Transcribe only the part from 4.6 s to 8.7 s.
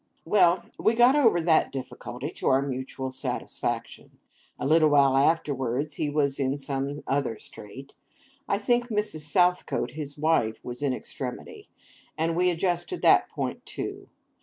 little while afterwards he was in some other strait. I